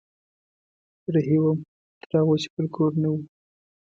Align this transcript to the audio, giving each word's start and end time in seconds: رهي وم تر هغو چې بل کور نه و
رهي 1.13 1.37
وم 1.43 1.57
تر 2.01 2.11
هغو 2.19 2.35
چې 2.41 2.47
بل 2.53 2.65
کور 2.75 2.91
نه 3.01 3.07
و 3.11 3.15